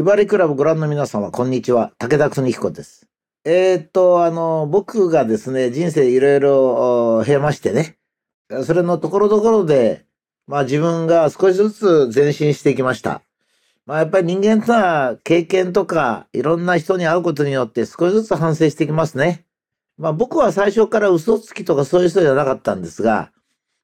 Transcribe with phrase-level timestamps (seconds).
[0.00, 1.92] ひばりクラブご覧の皆様、こんにちは。
[1.98, 3.06] 武田邦彦です。
[3.44, 7.98] えーっと、あの、僕がですね、人生いろいろ経ましてね、
[8.64, 10.06] それのところどころで、
[10.46, 13.20] まあ自分が少しずつ前進してきました。
[13.84, 19.44] まあやっぱり人間ってのは経験とかいろんな人に会うことによって少しずつ反省してきますね。
[19.98, 23.32] まあ僕は最初から嘘つきとかそういう人じゃなかったんですが、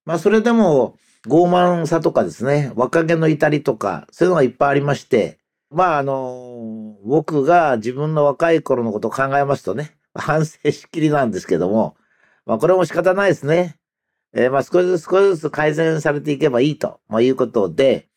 [0.07, 0.97] まあそれでも
[1.27, 5.37] 傲慢さとかですね、若気の至りとか、そういうのがいっぱいありまして、
[5.71, 11.97] まああの、僕が自分の若い頃のことを考えますとね、反省しきりなんですけども、
[12.45, 13.77] まあこれも仕方ないですね。
[14.33, 18.09] えーまあ少しずつ少しずつ改善されていけばいいと、まあ、いうことで、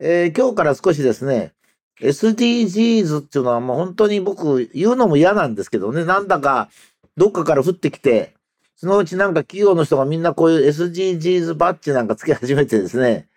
[0.00, 1.52] えー今日から少しですね、
[2.00, 6.70] SDGs っていうのはもう本当に僕言うのも嫌なんですけどね、なんだか
[7.16, 8.34] どっかから降ってきて、
[8.74, 13.28] そのうちなんか企業の人がみんなこういう SDGs バッジなんかつけ始めてですね、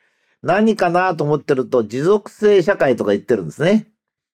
[0.43, 3.88] 何かなと思ってると持続性社会とか言ってるんですね。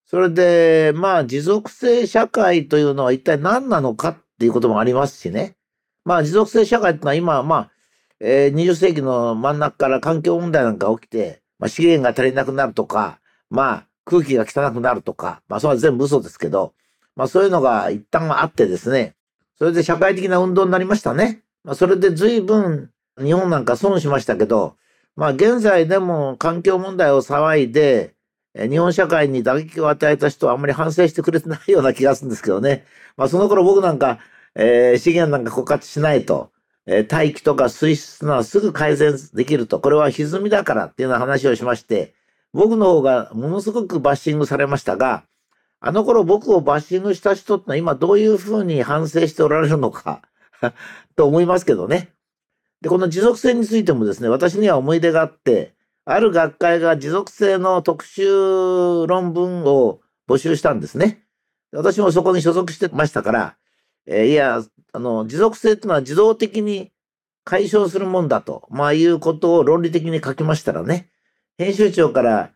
[0.06, 5.56] それで、まあ持続性社会というのは一体何なのかっていうこともありますしね。
[6.04, 7.72] まあ持続性社会ってのは今、まあ、
[8.20, 13.20] えー20世紀の真ん中から環境問題なんか起きて、まあ資源が足りなくなるとか、
[13.52, 16.74] まあ空気が汚くなるとか、まあそれは全部嘘ですけど、
[17.16, 19.14] まあそういうのが一旦あってですね、
[19.60, 21.44] それで社会的な運動になりましたね。
[21.64, 22.90] まあそれで随分
[23.22, 24.76] 日本なんか損しましたけど、
[25.16, 28.16] まあ現在でも環境問題を騒いで、
[28.56, 32.86] 日本社会に打撃を与えた人はあんまり反省してくれてないような気がするんですけどね。
[33.18, 34.20] まあその頃僕なんか、
[34.56, 36.52] えー資源なんか枯渇しないと、
[36.86, 42.16] えー大気とか水質のはすぐ改善できると、これは歪みだからっていうような話をしまして、
[42.54, 45.24] 僕の方がものすごくバッシングされましたが、
[45.82, 50.22] あの頃僕をバッシングした人ってのは今どういうふうに反省しておられるのか
[51.16, 52.12] と思いますけどね。
[52.82, 55.74] で、この持続性についてもですね、私には思い出があって、
[56.06, 58.26] ある学会が持続性の特集
[59.08, 61.24] 論文を募集したんですね。
[61.72, 63.56] 私もそこに所属してましたから、
[64.08, 64.64] えーいや、
[64.94, 66.92] あの、持続性っていうのは自動的に
[67.44, 71.10] 解消するもんだと、まあいうことを論理的に書きましたらね、
[71.58, 72.52] 編集長から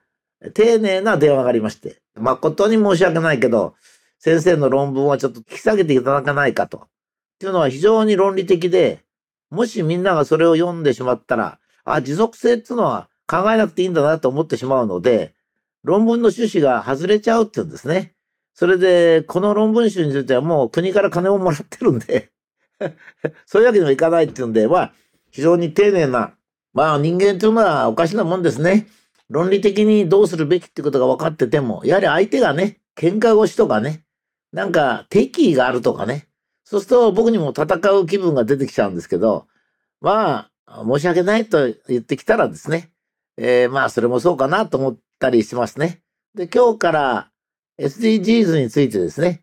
[0.54, 3.76] 丁寧な電話がありまして、誠に申し訳ないけど、
[4.20, 6.78] 先生の論文はちょっと引き下げていただかないかと。
[6.78, 6.82] っ
[7.40, 9.04] ていうのは非常に論理的で、
[9.54, 15.36] もしみんながそれを読んでしまったら、あ、持続性っていうのは考えなくていいんだなと思ってしまうので、
[15.84, 18.14] 論文の趣旨が外れちゃうっていうんですね。
[18.56, 22.32] それで、この論文集についてはもう国から金をもらってるんで、
[23.46, 24.94] そういうわけにもいかないっていうんで、まあ、
[25.30, 26.34] 非常に丁寧な、
[26.74, 28.88] まあ人間というのはおかしなもんですね。
[29.30, 34.04] 論理的にどうするべきってことが分かってても、やはり相手がね、喧嘩腰とかね、
[34.52, 36.28] なんか敵意があるとかね、
[36.64, 39.48] そうすると僕にも戦う気分が出てきちゃうんですけど、
[40.02, 42.92] まあ、申し訳ないと言ってきたらですね、
[43.38, 46.02] えーまあそれもそうかなと思ったりしますね。
[46.36, 47.30] で、今日から
[47.80, 49.42] SDGs についてですね、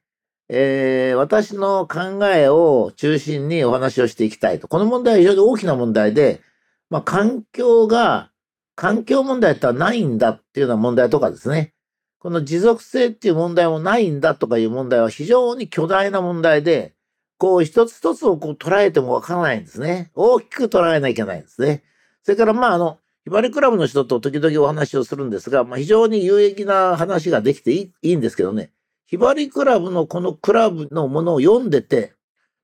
[0.48, 4.68] えー私の考えを中心にお話をしていきたいと。
[4.68, 6.40] この問題は非常に大きな問題で、
[6.88, 8.30] まあ環境が、
[8.76, 11.74] 環境問題ってのはないんだっていうような問題とかですね。
[12.18, 16.94] この持続性っていう問題もないんだとかいう問題は非常に巨大な問題で、
[17.40, 20.10] こう一つ一つをこう捉えてもわからないんですね。
[20.14, 21.82] 大きく捉えなきゃいけないんですね。
[22.22, 28.72] それからまああの、ひばりクラブの人と時々お話をするんですが、まあ非常に有益な話ができていいんですけどね。
[29.06, 32.12] ひばりクラブのこのクラブのものを読んでて、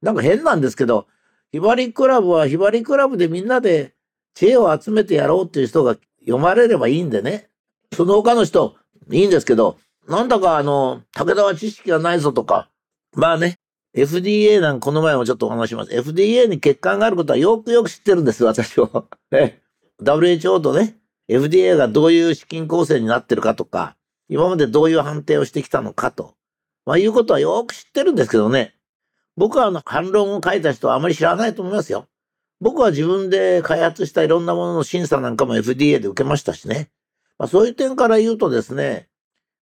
[0.03, 1.07] なんか変なんですけど、
[1.53, 3.95] ひばりクラブはひばりクラブでみんなで
[4.35, 7.49] 知恵を集めてやろうっていう人が読まれればいいんでね。
[7.95, 8.77] その他の人、
[9.11, 12.69] いいんですけど、なんだかあの、武田は知識がないぞとか、
[13.15, 13.59] まあね、
[13.97, 15.91] FDA なんかこの前もちょっとお話します。
[15.91, 19.05] FDA に欠陥があることはよくよく知ってるんです、私は。
[20.03, 20.97] WHO とね、
[21.29, 23.97] FDA がどういう資金構成になってるかとか、
[24.29, 26.35] 今までどういう判定をしてきたのかと、
[26.85, 28.75] まあいうことはよく知ってるんですけどね。
[29.37, 32.07] 僕はあの反論を書いた人はあまり知らないと思いますよ。
[32.61, 36.91] 僕は自分で開発したいろんなものの審査なんかも FDA で受けましたしね。
[37.39, 39.09] まあそういう点から言うとですね、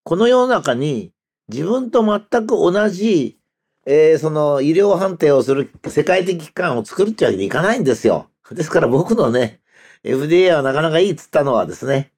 [0.05, 1.13] この世の中に
[1.49, 3.39] 自分と全く同じ、
[3.87, 8.31] えーその医療判定をする世界的機関を作るってわけにいかないんですよ。
[8.51, 9.61] ですから僕のね、
[10.05, 12.13] FDA はなかなかいいっつったのはですね、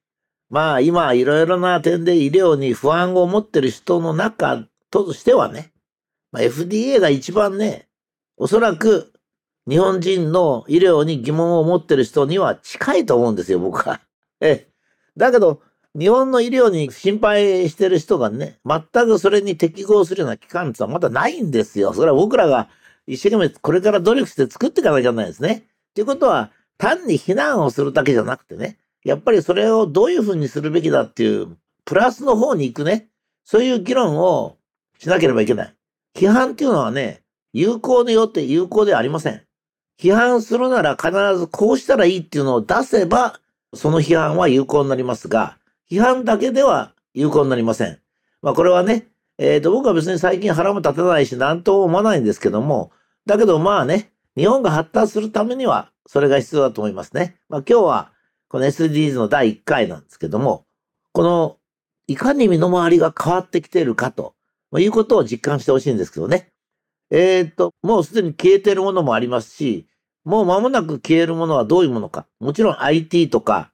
[0.49, 5.71] まあ今いろいろな点で医療に不安を持ってる人の中としてはね、
[6.31, 7.87] まあ、FDA が一番ね、
[8.37, 9.13] おそらく
[9.67, 14.01] 日本人の医療に疑問を持ってる人には近いと思うんですよ、僕は。
[14.39, 14.67] ええ。
[15.17, 15.61] だけど、
[15.97, 21.93] 日本の医療に心配してる人がね、全くそれに適合するような機関ってはまだないんですよ。
[21.93, 22.69] それは僕らが
[23.07, 25.63] 一生懸命これから努力して作っていかなきゃいけないですね。
[25.95, 33.07] ということは、単に非難をするだけじゃなくてね、やっぱりそれをどういうふうにするべきだっていう、プラスの方に行くね、
[33.43, 34.57] そういう議論を
[34.99, 35.73] しなければいけない。
[36.15, 37.23] 批判っていうのはね、
[37.53, 39.41] 有効によって有効ではありません。
[39.99, 43.39] 批判するなら必ずこうしたらいいっていうのを出せば、
[43.73, 45.57] その批判は有効になりますが、
[45.89, 47.99] 批判だけでは有効になりません。
[48.41, 49.07] まあこれはね、
[49.37, 52.91] えっ、ー、と僕は別に最近腹も立たないし何とも思わないんですけども、
[53.25, 57.37] だけどまあね、日本が発達するためにはそれが必要だと思いますね。
[57.49, 58.11] まあ今日は
[58.49, 60.65] この SDGs の第1回なんですけども、
[61.11, 61.57] この
[62.07, 64.33] いかに身の回りが変わってきているかと
[64.77, 66.51] いうことを実感してほしいんですけどね。
[67.09, 69.87] えっ、ー、と、もうすでに消えているものもありますし、
[70.23, 72.25] もう間もなく消えるものはどういうものか。
[72.39, 73.71] もちろん IT とか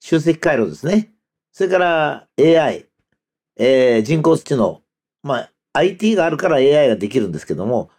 [0.00, 1.12] 集積回路ですね。
[1.52, 2.86] それから AI、
[3.56, 4.82] えー、人工知能。
[5.22, 7.90] まあ、IT があるから AI ができるんですけども、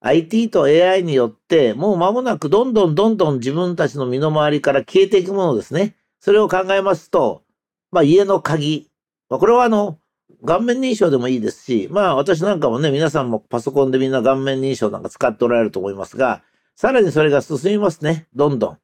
[0.00, 5.96] IT と AI によって、もう間もなくどんどんどんどん自分たちの身の回りから消えていくものですね。
[6.20, 7.42] それを考えますと、
[7.90, 8.88] まあ、家の鍵。
[9.28, 9.98] まあ、これはあの、
[10.44, 16.42] 顔面認証でもいいですし、まあ私なんかもね、皆さんもパソコンでみんな顔面認証なんか使っておられると思いますが、
[16.76, 18.28] さらにそれが進みますね。
[18.34, 18.78] どんどん。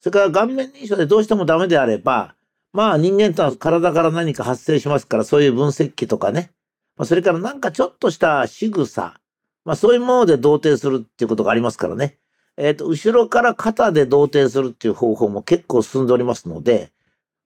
[0.00, 2.34] それから顔面認証でどうしてもダメであれば、
[2.72, 6.52] まあ人間とは体から何か発生しますから、そういう分析器とかね。
[6.96, 9.20] まあ、それからなんかちょっとした仕草。
[9.64, 12.18] まあそういうもので同定するっていうことがありますからね。
[12.56, 16.92] えっ、ー、と、後ろから肩で同定するっていう方法も結構進んでおりますので、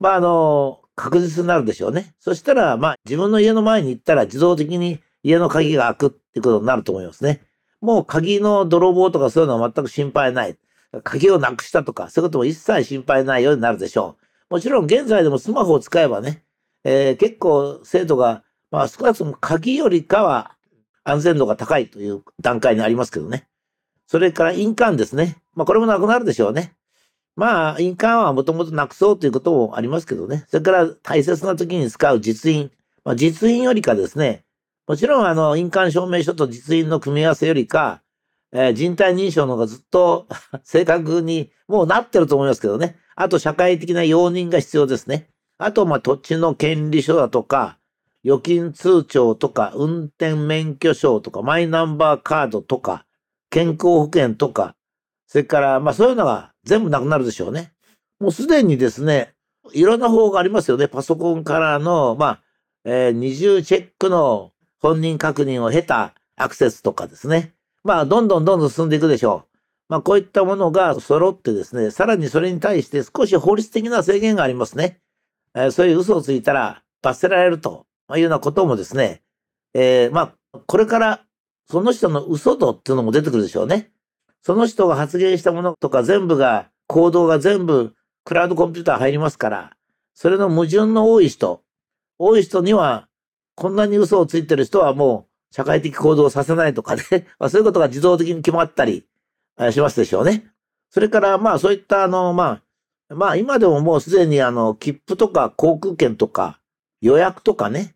[0.01, 2.15] まああの、確実になるでしょうね。
[2.21, 7.41] そしたら、まあ自分の家の前に行ったら自動的に家の鍵が開くっていうことになると思いますね。
[7.81, 10.57] もう鍵の泥棒とかそういうのは全く心配ない。
[11.03, 14.24] 鍵をなくしたとか、そういうことも一切心配ないようになるでしょう。
[14.51, 16.45] もちろん現在でもスマホを使えばね、
[16.85, 20.57] えー、結構生徒が、まあ少なくとも鍵よりかは
[21.05, 23.47] 安全度が高いという段階にありますけどね。
[24.07, 25.37] それから印鑑ですね。
[25.55, 26.75] まあこれもなくなるでしょうね。
[27.37, 30.45] まあ印鑑はもともとなくそうということもありますけどね。
[30.49, 32.71] それから大切な時に使う実印。
[33.05, 34.45] まあ実印よりかですね、
[34.87, 38.03] もちろんあの印鑑証明書と実印の組み合わせよりか、
[38.53, 40.27] えー、人体認証の方がずっと
[40.63, 42.99] 正確にもうなってると思いますけどね。
[43.17, 45.29] あと社会的な容認が必要ですね。
[45.59, 47.79] あと、ま、土地の権利書だとか、
[48.25, 53.05] 預金通帳とか、運転免許証とか、マイナンバーカードとか、
[53.51, 54.75] 健康保険とか、
[55.27, 57.73] それから、まあそういうのが全部なくなるでしょうね。
[58.19, 59.35] もうすでにですね、
[59.73, 60.89] いろんな方法がありますよね。
[60.89, 62.41] パソコンからの、まあ、
[62.85, 67.55] えー、二重チェックの本人確認を経たアクセスとかですね。
[67.83, 69.54] まあ、どんどんどんどん進んでいくでしょう。
[69.89, 75.01] まあ、こういったものが揃ってですね、さらにそれに対して少し法律的な制限がありますね。
[75.55, 79.23] えー、そういう嘘をついたら罰せられるというようなこともですね、
[79.75, 81.25] えー、まあ、これから
[81.71, 83.91] その人の嘘度っていうのも出てくるでしょうね。
[84.43, 87.95] その人が発言したものとか全部が、行動が全部
[88.25, 89.77] クラウドコンピューター入りますから、
[90.15, 91.63] それの矛盾の多い人、
[92.19, 93.09] 多い人には、
[93.57, 97.03] こんなに嘘をついてる人はもう社会的行動をさせないとかね、
[97.39, 99.07] まあ、そういうことが自動的に決まったり
[99.71, 100.47] しますでしょうね。
[100.91, 102.61] それから、まあそういったあの、ま
[103.11, 106.61] あ、まあ今でももうすでにあの、切符とか航空券とか
[107.01, 107.95] 予約とかね、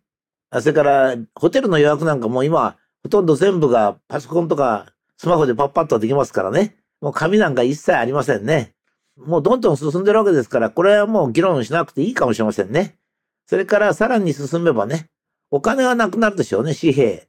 [0.51, 6.77] それからホテルの予約なんかも今、ほとんど全部がパソコンとかスマホでパッパッとできますからね。
[7.01, 8.73] もう紙なんか一切ありませんね。
[9.17, 12.97] もうどんどん進んでるわけですから、これはもう議論しなくていいかもしれませんね。
[13.45, 15.09] それからさらに進めばね、
[15.51, 17.27] お金はなくなるでしょうね、紙幣。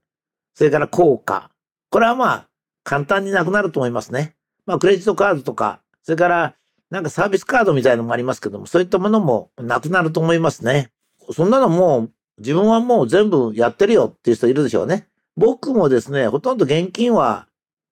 [0.54, 1.50] それから効果。
[1.90, 2.49] これはまあ、
[2.90, 4.35] 簡単になくなると思いますね。
[4.66, 6.56] まあ、クレジットカードとか、それから、
[6.90, 10.90] なんかサービスカードみたいのもありますけども、そういったものもなくなると思いますね。
[11.32, 15.06] そんなのもう、自分はもう全部やってるよっていう人いるでしょうね。
[15.37, 17.47] 僕もですね、ほとんど現金は、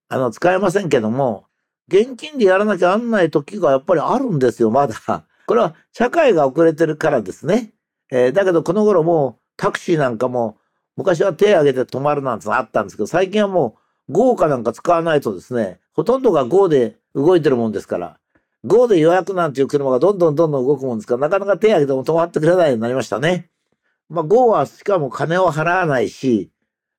[0.08, 1.44] あの、使えませんけども、
[1.86, 4.96] 現金でやらなきゃなんない時がやっぱりあるんですよ、まだ。
[5.46, 7.72] これは社会が遅れてるからですね。
[8.10, 10.58] えー、だけどこの頃もうタクシーなんかも
[10.96, 18.18] 昔は手挙げて止まるなんてのあったんですけど、最近はもう GO かなんか使わないとですね、ほとんどが GO で動いてるもんですから、
[18.64, 23.50] GO で予約なんていう車がどんどんどんどん動くもんですから、なかなか手挙げても止まってくれないようになりましたね。
[24.08, 26.50] まあ GO はしかも金を払わないし、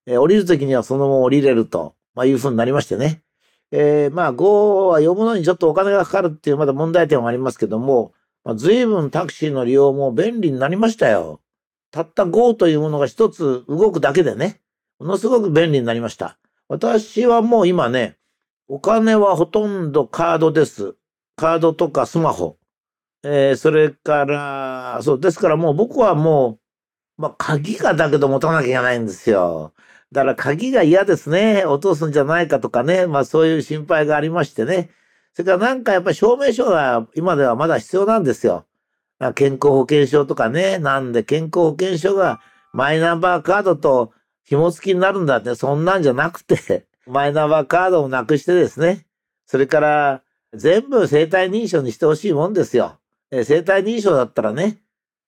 [0.05, 3.21] えー、降りるときにはそのまま降りれると、まあ、いうふうになりましてね。
[3.71, 8.13] えー、まあ GO は呼ぶのにちょっとお金がかかるっていうまだ問題点はありますけども、
[8.43, 11.41] まあ、随分タクシーの利用も便利になりましたよ。
[11.91, 14.61] たった GO というものが一つ動くだけでね、
[14.99, 16.37] ものすごく便利になりました。
[16.69, 18.15] 私はもう今ね、
[18.67, 20.95] お金はほとんどカードです。
[21.35, 22.57] カードとかスマホ。
[23.23, 26.59] えー、それから、そう、ですからもう僕はも
[27.17, 29.73] う、まあ、鍵がだけど持たなきゃいけないんですよ。
[30.11, 31.65] だから鍵が嫌ですね。
[31.65, 33.07] 落とすんじゃないかとかね。
[33.07, 34.91] まあそういう心配がありましてね。
[35.33, 38.67] それからなんかやっぱ証明書が今ではまだ必要なんですよ。
[39.35, 40.77] 健康保険証とかね。
[40.77, 42.41] なんで健康保険証が
[42.73, 44.13] マイナンバーカードと
[44.45, 49.05] 紐付きになるんだって、そんなんじゃなくて、 マイナンバーカードをなくしてですね、
[49.45, 50.21] それから
[50.53, 52.97] 全部生体認証にしてほしいもんですよ。
[53.31, 54.77] 生体認証だったらね、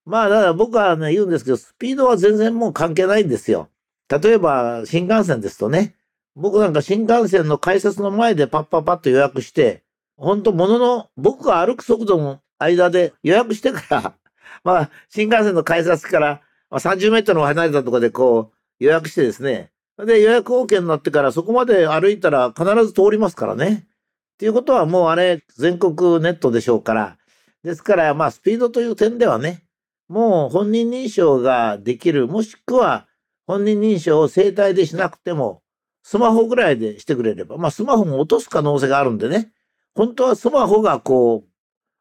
[0.06, 3.70] まあ、だから僕はね、言うんですけど、スピードは全然もう関係ないんですよ。
[4.10, 5.96] 例えば、新幹線ですとね、
[6.36, 9.84] 僕なんか新幹線の改札の前でパッパッパッと予約して、
[10.18, 14.14] 本当ものの、僕が歩く速度の間で予約してから
[14.64, 16.42] まあ、新幹線の改札から、
[16.72, 19.72] 30メートルも離れたところでこう、予約してですね。
[19.98, 23.86] で、予約 OK になってからそこまで歩いたら必ず通りますからね。
[23.86, 27.18] っていうことはもうあれ、全国ネットでしょうから。
[27.64, 29.64] ですから、まあ、スピードという点ではね、
[30.08, 33.08] もう本人認証ができる、もしくは
[33.46, 35.62] 本人認証を生体でしなくても、
[36.02, 39.52] スマホぐらいでしてくれれば、まあスマホも落とす可能性があるんでね、
[39.94, 41.50] 本当はスマホがこう、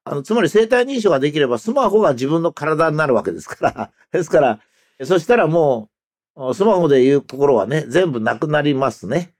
[0.04, 4.60] あの、つまり生体認証ができればスマホが自分の体になるわけですから、ですから、
[5.04, 5.99] そしたらもう、
[6.54, 9.34] スマホでいうところはね、全部なくなりますね。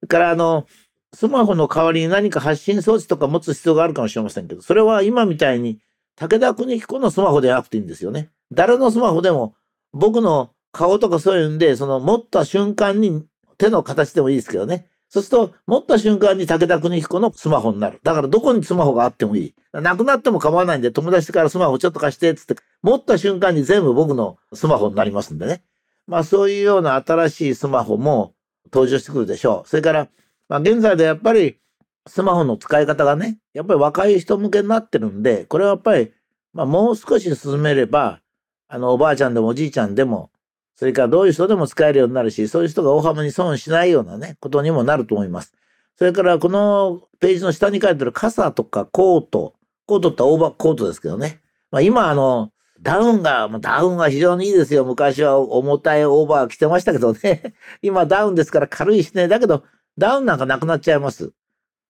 [0.00, 0.66] それからあの、
[1.12, 5.78] スマホの代わりに何か発信装置とか持つ必要があるかもしれませんけど、それは今みたいに
[6.16, 8.30] 武田邦彦のスマホでなくていいんですよね。
[8.52, 9.54] 誰のスマホでも、
[9.92, 13.24] 僕の顔とかそういうんで、その持った瞬間に
[13.58, 14.88] 手の形でもいいですけどね。
[15.08, 18.00] そうすると、持った瞬間に武田邦彦のスマホになる。
[18.02, 19.54] だからどこにスマホがあってもいい。
[19.72, 25.62] なくなっても構わないんで、友達からスマホちょっと貸して、つって、持った瞬間に全部僕のスマホになりますんでね。
[26.06, 28.34] まあそういうような新しいスマホも
[28.72, 29.68] 登場してくるでしょう。
[29.68, 30.08] それから、
[30.48, 31.58] まあ現在でやっぱり
[32.06, 36.12] スマホの使い方がね、やっぱり若い人向けになってるんで、これはやっぱり、
[36.52, 38.20] まあ、もう少し進めれば、
[38.68, 40.30] あの、おばあちゃんでもおじいちゃんでも、
[40.76, 45.52] それからどういう人でも使えるようになるし、そういう人が大幅に損しないようなね、ことにもなると思います。
[45.98, 49.54] それから、このページの下に書いてある傘とかコート、
[49.86, 51.40] コートってオーバーコートですけどね。
[51.70, 54.84] まあ、今、あの、ダウンが、ダウンが非常にいいですよ。
[54.84, 57.54] 昔は重たいオーバー着てましたけどね。
[57.82, 59.28] 今ダウンですから軽いしね。
[59.28, 59.64] だけど、
[59.98, 61.32] ダウンなんかなくなっちゃいます。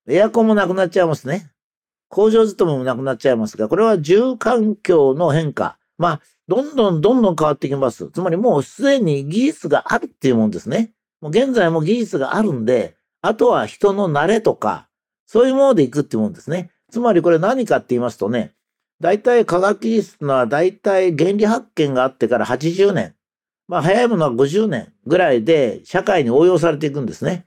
[0.07, 1.51] エアコンもなくなっちゃいますね。
[2.09, 5.77] 工場勤めもなくなっちゃいますが、これは住環境の変化。
[5.97, 8.09] まあ、どんどんどんどん変わってきます。
[8.11, 10.93] つまりもうすでに技術があるっていうもんですね。
[11.19, 14.87] もう現在も技術があるんで、あとは人の慣れとか、
[15.25, 16.71] そういうものでいくっていうもんですね。
[16.89, 18.53] つまりこれ何かって言いますとね、
[18.99, 23.15] 大体科学技術のは大体原理発見があってから80年。
[23.67, 27.45] まあ早いものは50年ぐらいで社会に応用されていくんですね。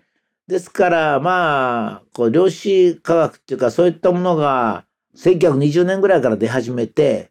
[0.51, 4.85] ですから、まあ、こう量子科学っていうか、そういったものが、
[5.17, 7.31] 1920年ぐらいから出始めて、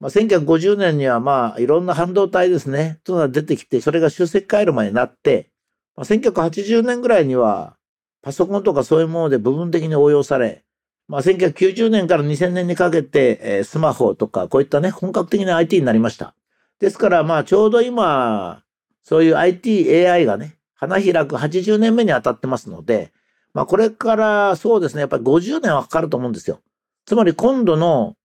[0.00, 5.50] まあ、1950年には、まあ、いろんな半導体ですね、というのが出てきて、それが集積回路までなって、
[5.94, 7.76] まあ、1980年ぐらいには、
[8.22, 10.63] パソコンとかそういうもので部分的に応用され、
[11.08, 16.34] まあ、1990年から2000年にかけて、えー、スマホとか、こういったね、本格的な IT になりました。
[16.80, 18.62] ですから、まあ、ちょうど今、
[19.02, 23.12] そういう IT、AI がね、花開く80年目に当たってますので、
[23.52, 26.60] まあこれからそうですね、やっぱり50年はかかると思うんですよ。
[27.06, 28.16] つまり今度の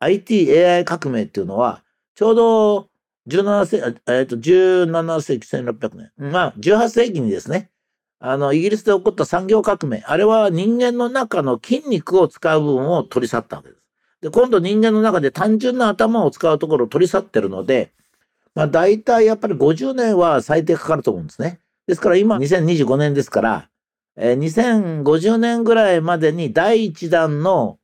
[0.00, 1.82] IT、AI 革命っていうのは、
[2.14, 2.88] ちょうど
[3.28, 6.12] 17世、えっ、と、17世紀1600年。
[6.30, 7.70] まあ、18世紀にですね、
[8.20, 10.02] あの、イギリスで起こった産業革命。
[10.06, 13.80] あれは人間の中の筋肉を使う部分を取り去ったわけです。
[14.22, 17.92] で、今度人間の中で単純な頭を使うところを取り去ってるので、
[18.54, 21.60] まあ大体やっぱり50年は最低かかると思うんですね。
[21.86, 23.68] ですから今2025年ですから、
[24.16, 24.38] えー、
[25.04, 27.78] 2050年ぐらいまでに第1弾の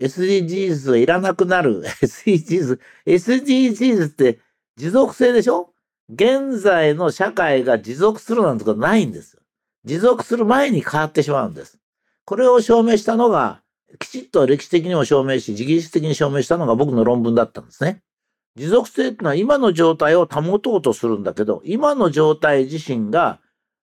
[0.00, 1.82] SDGs がいらなくなる。
[2.02, 4.40] SDGs、SDGs って
[4.76, 5.70] 持続性でしょ？
[6.08, 9.42] 現在の社会が持続するなんてことないんですよ。
[9.86, 11.78] 持続する前に変わってしまうんです。
[12.24, 13.62] これを証明したのが、
[14.00, 18.02] きちっと歴史的にも証明し、自技的に証明したのが僕の論文だったんですね。
[18.56, 23.38] 持続性ってのは今の状態を保とうとするんだけど、今の状態自身が、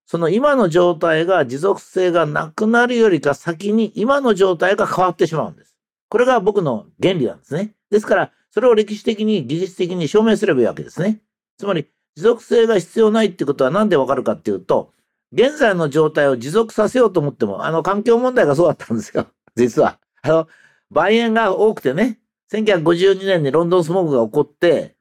[0.06, 5.74] その今の状態が持続性がなくなるよりか先に今の状態が変わってしまうんです。
[6.10, 7.76] これが僕の原理なんですね。
[7.90, 11.22] ですから、それを歴史的に技術的に証明すればいいわけですね。
[11.58, 14.93] つまり、持続性が必要ないってことは何でわかるかっていうと、
[15.34, 19.26] 現在の状態を持続させようと思っても、あの環境問題がそうだったんですよ。
[19.56, 20.00] 実は。
[20.22, 20.48] あの、
[20.92, 22.20] 梅園が多くてね、
[22.52, 24.96] 1952年にロンドンスモークが起こって、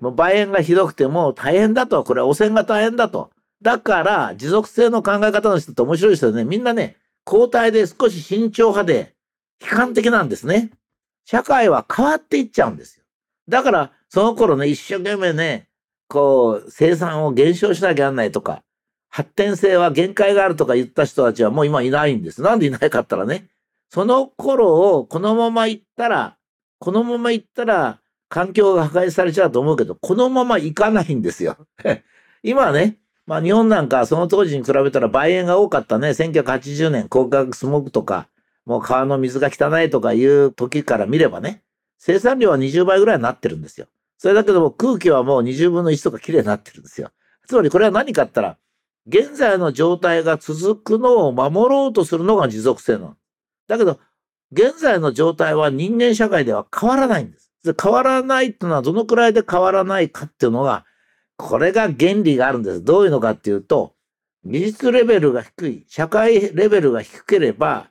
[0.00, 2.04] もう梅園がひどくても大変だと。
[2.04, 3.30] これは汚染が大変だと。
[3.60, 6.96] だから、持続性の考え方の人って面白い人でね、みんなね、
[7.26, 9.14] 交代で少し慎重派で、
[9.60, 10.70] 悲観的なんですね。
[11.24, 13.04] 社会は変わっていっちゃうんですよ。
[13.48, 15.68] だから、その頃ね、一生懸命ね、
[16.08, 18.62] こう、生産を減少しなきゃなんないとか、
[19.12, 22.40] 発展性は限界があるとか言った人たちはもう今いないんです。
[22.40, 23.46] なんでいないかったらね、
[23.90, 26.38] その頃をこのまま行ったら、
[26.78, 28.00] このまま行ったら、
[28.30, 31.58] 環境が破壊されちゃうと思うけど、このままいかないんですよ。
[32.42, 38.28] 今ね、まあ日本なんかその当時に比べたら倍塩が多かったね、1980年、高化学スモークとか、
[38.64, 41.62] もう川の水が汚いとかいう時から見ればね、
[41.98, 43.88] 生産量は20倍ぐらいになってるんですよ。
[44.16, 47.10] それだけども空気はもう20分の1とか綺麗になってるんですよ。
[47.46, 48.56] つまりこれは何かって言ったら、
[49.06, 53.16] 現在の状態が続くのを守ろうとするのが持続性なの。
[53.68, 53.98] だけど、
[54.52, 57.50] 現在の状態は人間社会では変わらないんです。
[57.64, 60.84] で変わらないっていうのはどのくらいで変わらないかっていうのが、
[61.36, 62.84] これが原理があるんです。
[62.84, 63.94] どういうのかっていうと、
[64.44, 67.90] 技術レベルが低い、社会レベルが低ければ、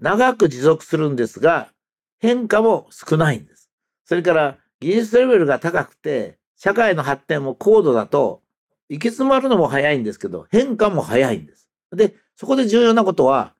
[0.00, 1.72] 長く持続するんですが、
[2.20, 3.70] 変化も少ないんです。
[4.04, 8.42] それから、技術レベルが高くて、社会の発展も高度だと、
[8.88, 11.68] 行き詰まるのも早いんですけど、変化も早いんです。
[11.92, 13.54] で、そこで重要なことは、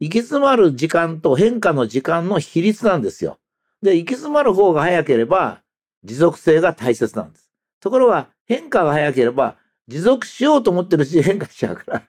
[0.00, 3.38] 行き詰まる時間と変化の時間の比率なんですよ。
[3.82, 5.62] で、行き詰まる方が早ければ、
[6.02, 7.50] 持続性が大切なんです。
[7.80, 9.56] ところが、変化が早ければ、
[9.88, 12.02] 持続しようと思ってるし変化しちゃうか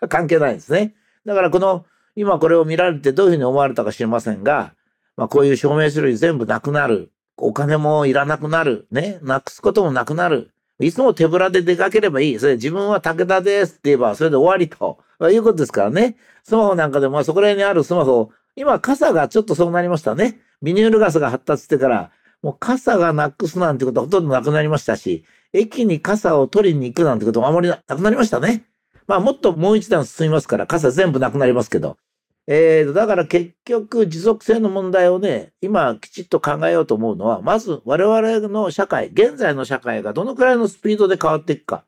[0.00, 0.94] ら 関係ないんですね。
[1.26, 1.84] だからこの、
[2.16, 4.74] 今これを見られてどういうふうに思われたか知りませんが、
[5.16, 7.12] まあこういう証明書類全部なくなる。
[7.36, 8.88] お金もいらなくなる。
[8.90, 9.20] ね。
[9.22, 10.50] なくすこともなくなる。
[10.80, 12.38] いつも手ぶらで出かければいい。
[12.38, 14.98] それ自分は武田ですって言えば、それで終わりと。
[15.20, 16.16] いうことですからね。
[16.44, 20.38] スマホなんかでも、まあ、そこら辺にあるスマホ、今傘がちょっとそうなりましたね。
[20.62, 22.10] ビニール傘が発達してから、
[22.42, 28.64] もう傘がなくすなんてことはほとんどなくなりましたし、駅に傘を取りに行くなんてこともあまりなくなりましたね。
[29.08, 31.96] まあもっともう一段進みますから、傘全部なくなりますけど。
[32.50, 41.84] えー、だから結局持続性の問題をね、今きちっと考えようと思うのは、まず我々の社会、現在の社会がどのくらいのスピードで変わっていくか。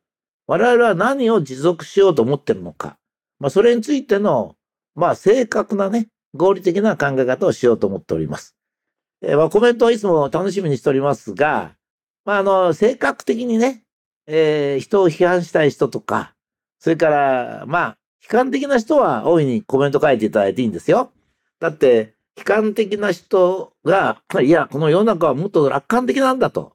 [0.47, 2.99] 我々は何を持続しようと思ってるのか。
[3.39, 4.55] まあそれについての、
[4.95, 8.55] まあ正確なね、合理的な考え方をしようと思っております。
[9.23, 11.75] えー、まあコメントはいつも楽しみにしておりますが、
[12.27, 13.83] まああの、性格的にね、
[14.27, 16.35] えー、人を批判したい人とか、
[16.81, 21.13] それから、まあ、悲観的な人は大いにコメント書いていただいていいんですよ。
[21.59, 26.75] だって、悲観的な人が、いや、この世の中はもっと楽観的なんだと。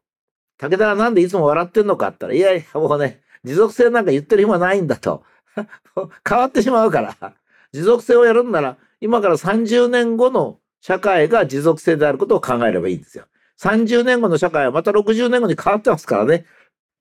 [0.58, 5.24] 武田はなんでいつも笑ってんのかって言ったら、いやいや、もうね、持続性なんか言ってる暇ないんだと。
[6.28, 7.34] 変わってしまうから。
[7.72, 13.26] 持続性をやるんなら、今から30年後の社会が持続性であることを考えればいいんですよ。
[13.60, 16.46] 30年後の社会はまた60年後に変わってますからね。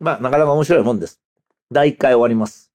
[0.00, 1.20] まあ、なかなか面白いもんです。
[1.70, 2.73] 第1回終わります。